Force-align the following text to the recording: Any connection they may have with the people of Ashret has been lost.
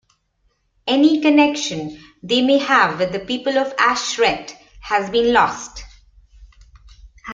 Any 0.87 1.21
connection 1.21 2.01
they 2.23 2.41
may 2.41 2.57
have 2.57 2.97
with 2.97 3.11
the 3.11 3.19
people 3.19 3.59
of 3.59 3.75
Ashret 3.77 4.49
has 4.81 5.11
been 5.11 5.31
lost. 5.31 5.83